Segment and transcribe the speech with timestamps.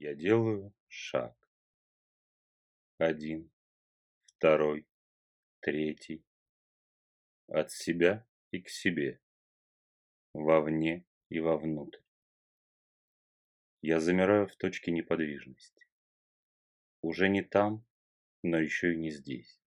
[0.00, 1.36] Я делаю шаг.
[2.98, 3.50] Один,
[4.26, 4.86] второй,
[5.58, 6.24] третий.
[7.48, 9.20] От себя и к себе.
[10.34, 11.98] Вовне и вовнутрь.
[13.82, 15.84] Я замираю в точке неподвижности.
[17.00, 17.84] Уже не там,
[18.44, 19.60] но еще и не здесь.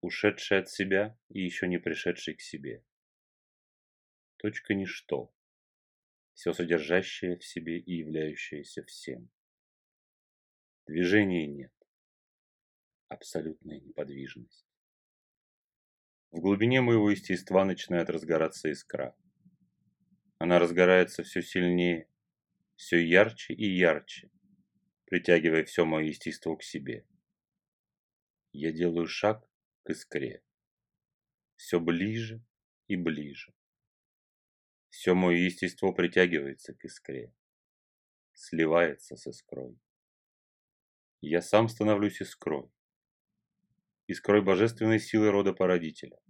[0.00, 2.82] Ушедший от себя и еще не пришедший к себе.
[4.38, 5.30] Точка ничто,
[6.34, 9.30] все содержащее в себе и являющееся всем.
[10.86, 11.72] Движения нет.
[13.08, 14.66] Абсолютная неподвижность.
[16.30, 19.14] В глубине моего естества начинает разгораться искра.
[20.38, 22.08] Она разгорается все сильнее,
[22.76, 24.30] все ярче и ярче,
[25.04, 27.06] притягивая все мое естество к себе.
[28.52, 29.48] Я делаю шаг
[29.84, 30.42] к искре.
[31.56, 32.42] Все ближе
[32.88, 33.54] и ближе.
[34.92, 37.34] Все мое естество притягивается к искре,
[38.34, 39.80] сливается с искрой.
[41.22, 42.70] Я сам становлюсь искрой,
[44.06, 46.20] искрой божественной силы рода породителя,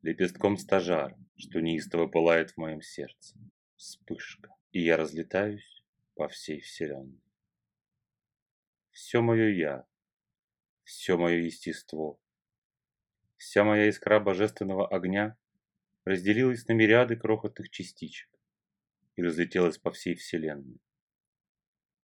[0.00, 3.36] лепестком стажара, что неистово пылает в моем сердце.
[3.76, 7.20] Вспышка, и я разлетаюсь по всей вселенной.
[8.92, 9.86] Все мое «я»,
[10.84, 12.18] все мое естество,
[13.36, 15.36] вся моя искра божественного огня
[16.08, 18.30] разделилась на мириады крохотных частичек
[19.16, 20.80] и разлетелась по всей Вселенной,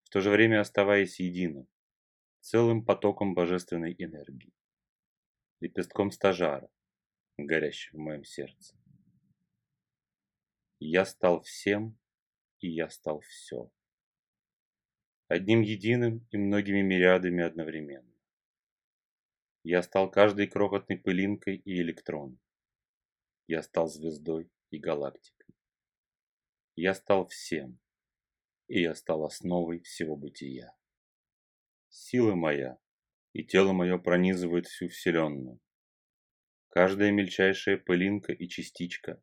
[0.02, 1.66] в то же время оставаясь единым,
[2.40, 4.52] целым потоком божественной энергии,
[5.60, 6.70] лепестком стажара,
[7.38, 8.76] горящим в моем сердце.
[10.80, 11.98] Я стал всем,
[12.60, 13.70] и я стал все.
[15.28, 18.12] Одним единым и многими мириадами одновременно.
[19.62, 22.38] Я стал каждой крохотной пылинкой и электроном.
[23.46, 25.54] Я стал звездой и галактикой.
[26.76, 27.78] Я стал всем,
[28.68, 30.74] и я стал основой всего бытия.
[31.88, 32.78] Сила моя
[33.32, 35.60] и тело мое пронизывают всю Вселенную.
[36.70, 39.22] Каждая мельчайшая пылинка и частичка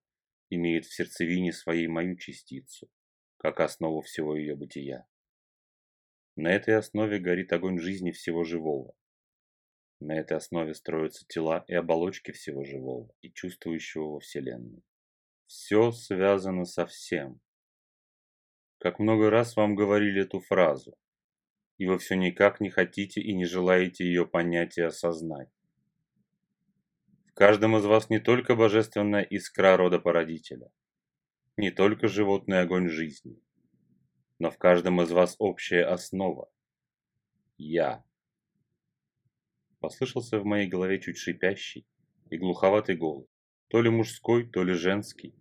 [0.49, 2.89] имеет в сердцевине своей мою частицу,
[3.37, 5.07] как основу всего ее бытия.
[6.35, 8.95] На этой основе горит огонь жизни всего живого.
[10.01, 14.83] На этой основе строятся тела и оболочки всего живого и чувствующего во Вселенной.
[15.45, 17.39] Все связано со всем.
[18.79, 20.97] Как много раз вам говорили эту фразу,
[21.77, 25.51] и вы все никак не хотите и не желаете ее понять и осознать.
[27.27, 30.71] В каждом из вас не только божественная искра рода породителя,
[31.57, 33.39] не только животный огонь жизни,
[34.39, 36.49] но в каждом из вас общая основа–
[37.59, 38.03] Я.
[39.81, 41.87] Послышался в моей голове чуть шипящий
[42.29, 43.25] и глуховатый голос,
[43.67, 45.33] то ли мужской, то ли женский,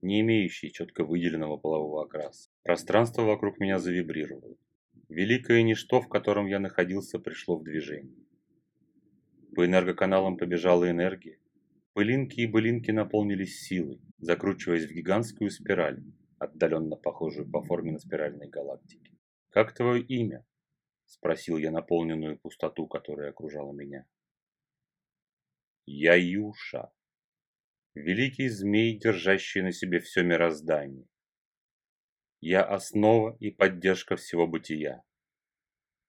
[0.00, 2.48] не имеющий четко выделенного полового окраса.
[2.62, 4.56] Пространство вокруг меня завибрировало.
[5.10, 8.16] Великое ничто, в котором я находился, пришло в движение.
[9.54, 11.38] По энергоканалам побежала энергия.
[11.92, 16.02] Пылинки и былинки наполнились силой, закручиваясь в гигантскую спираль,
[16.38, 19.12] отдаленно похожую по форме на спиральной галактики.
[19.50, 20.46] «Как твое имя?»
[21.12, 24.06] Спросил я наполненную пустоту, которая окружала меня.
[25.84, 26.90] Я Юша,
[27.94, 31.06] великий змей, держащий на себе все мироздание.
[32.40, 35.04] Я основа и поддержка всего бытия.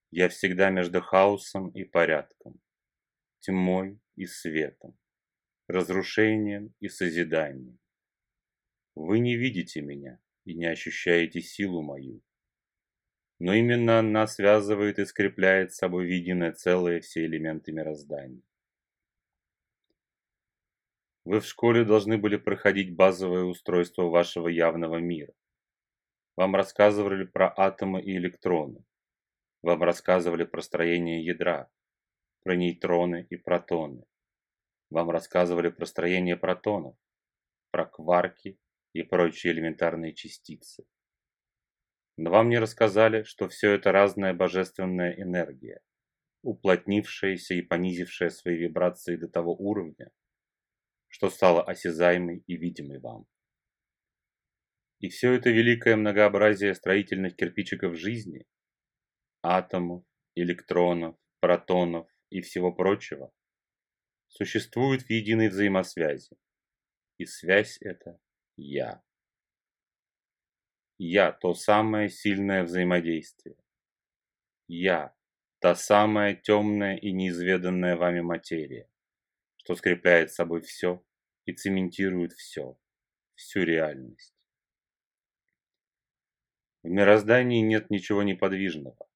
[0.09, 2.61] Я всегда между хаосом и порядком,
[3.41, 4.97] тьмой и светом,
[5.67, 7.77] разрушением и созиданием.
[8.95, 12.23] Вы не видите меня и не ощущаете силу мою,
[13.39, 18.41] но именно она связывает и скрепляет с собой единое целое все элементы мироздания.
[21.25, 25.33] Вы в школе должны были проходить базовое устройство вашего явного мира.
[26.35, 28.83] Вам рассказывали про атомы и электроны.
[29.61, 31.69] Вам рассказывали про строение ядра,
[32.43, 34.03] про нейтроны и протоны.
[34.89, 36.95] Вам рассказывали про строение протонов,
[37.71, 38.59] про кварки
[38.91, 40.85] и прочие элементарные частицы.
[42.17, 45.81] Но вам не рассказали, что все это разная божественная энергия,
[46.43, 50.11] уплотнившаяся и понизившая свои вибрации до того уровня,
[51.07, 53.25] что стала осязаемой и видимой вам.
[54.99, 58.45] И все это великое многообразие строительных кирпичиков жизни,
[59.41, 60.05] атомов,
[60.35, 63.31] электронов, протонов и всего прочего,
[64.27, 66.37] существует в единой взаимосвязи.
[67.17, 68.19] И связь это
[68.55, 69.03] я.
[71.05, 73.57] Я– то самое сильное взаимодействие.
[74.69, 75.13] Я–
[75.59, 78.89] та самая темная и неизведанная вами материя,
[79.57, 81.03] что скрепляет собой все
[81.43, 82.79] и цементирует все,
[83.35, 84.33] всю реальность.
[86.83, 89.09] В мироздании нет ничего неподвижного.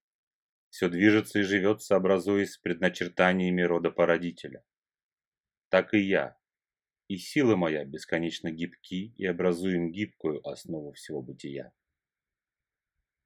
[0.69, 4.61] Все движется и живет, сообразуясь с предначертаниями рода породителя.
[5.69, 6.37] Так и я,
[7.07, 11.71] и сила моя бесконечно гибки и образуем гибкую основу всего бытия.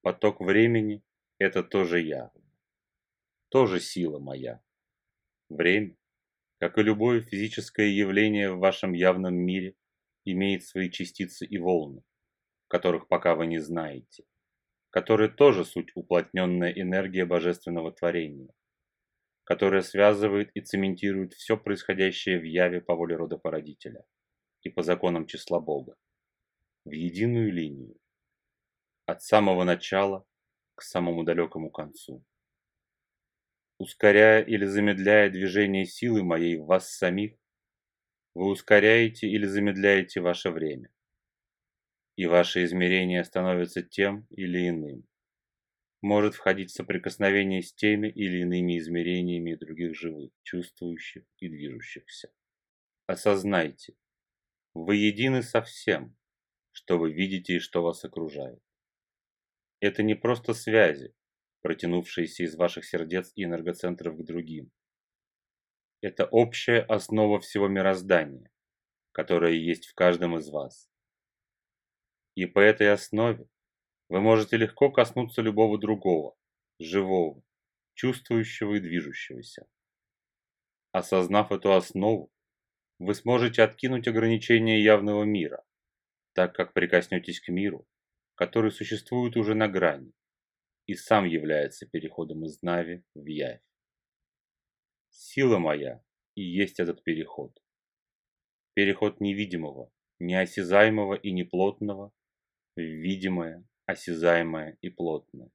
[0.01, 1.03] Поток времени–
[1.37, 2.31] это тоже я,
[3.49, 4.61] тоже сила моя.
[5.49, 5.97] Время,
[6.59, 9.75] как и любое физическое явление в вашем явном мире,
[10.25, 12.03] имеет свои частицы и волны,
[12.67, 14.23] которых пока вы не знаете,
[14.91, 18.53] которые тоже суть уплотненная энергия божественного творения,
[19.51, 24.05] которая связывает и цементирует все происходящее в яве по воле рода породителя
[24.61, 25.97] и по законам числа Бога,
[26.85, 27.95] в единую линию,
[29.05, 30.25] от самого начала
[30.75, 32.23] к самому далекому концу
[33.81, 37.33] ускоряя или замедляя движение силы моей в вас самих,
[38.35, 40.89] вы ускоряете или замедляете ваше время.
[42.15, 45.03] И ваше измерение становится тем или иным.
[46.01, 52.31] Может входить в соприкосновение с теми или иными измерениями других живых, чувствующих и движущихся.
[53.05, 53.95] Осознайте,
[54.73, 56.17] вы едины со всем,
[56.71, 58.61] что вы видите и что вас окружает.
[59.79, 61.13] Это не просто связи,
[61.61, 64.71] протянувшиеся из ваших сердец и энергоцентров к другим.
[66.01, 68.49] Это общая основа всего мироздания,
[69.11, 70.89] которая есть в каждом из вас.
[72.33, 73.47] И по этой основе
[74.11, 76.35] вы можете легко коснуться любого другого,
[76.79, 77.41] живого,
[77.93, 79.69] чувствующего и движущегося.
[80.91, 82.29] Осознав эту основу,
[82.99, 85.63] вы сможете откинуть ограничения явного мира,
[86.33, 87.87] так как прикоснетесь к миру,
[88.35, 90.11] который существует уже на грани,
[90.87, 93.61] и сам является переходом из Нави в Явь.
[95.09, 96.03] Сила моя
[96.35, 97.57] и есть этот переход.
[98.73, 102.11] Переход невидимого, неосязаемого и неплотного
[102.75, 105.51] в видимое, осязаемое и плотное.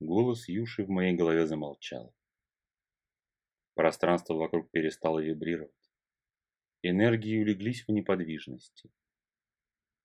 [0.00, 2.14] Голос Юши в моей голове замолчал.
[3.74, 5.92] Пространство вокруг перестало вибрировать.
[6.82, 8.90] Энергии улеглись в неподвижности.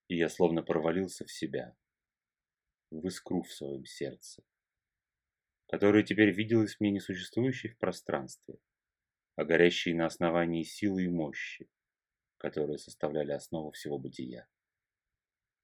[0.08, 1.75] И я словно провалился в себя
[2.92, 4.44] в искру в своем сердце,
[5.68, 8.60] которая теперь виделась мне несуществующей в пространстве,
[9.36, 11.69] а горящей на основании силы и мощи,
[12.38, 14.48] которые составляли основу всего бытия.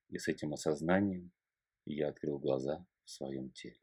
[0.09, 1.31] И с этим осознанием
[1.85, 3.79] я открыл глаза в своем теле.